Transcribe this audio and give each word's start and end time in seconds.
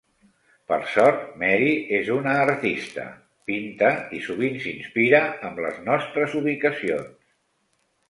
Per 0.69 0.77
sort, 0.93 1.19
Mary 1.43 1.67
es 1.97 2.09
una 2.15 2.33
artista. 2.47 3.05
Pinta 3.53 3.93
i 4.21 4.25
sovint 4.31 4.59
s'inspira 4.67 5.23
amb 5.51 5.65
les 5.69 5.81
nostres 5.93 6.39
ubicacions. 6.45 7.19